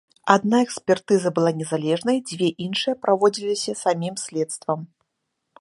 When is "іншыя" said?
2.67-2.95